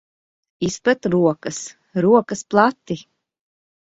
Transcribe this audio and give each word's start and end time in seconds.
Izplet 0.69 1.09
rokas. 1.15 1.59
Rokas 2.07 2.43
plati! 2.55 2.99